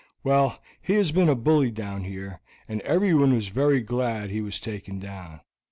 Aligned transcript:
Well, 0.23 0.59
he 0.81 0.93
has 0.95 1.11
been 1.11 1.29
a 1.29 1.35
bully 1.35 1.69
down 1.69 2.01
there, 2.01 2.41
and 2.67 2.81
everyone 2.81 3.35
was 3.35 3.49
very 3.49 3.81
glad 3.81 4.31
he 4.31 4.41
was 4.41 4.59
taken 4.59 4.97
down. 4.99 5.41